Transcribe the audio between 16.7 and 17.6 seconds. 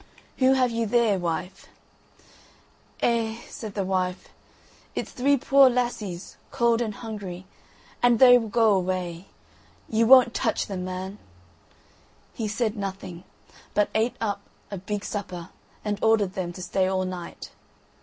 all night.